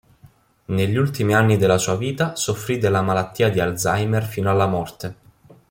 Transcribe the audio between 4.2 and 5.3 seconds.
fino alla morte.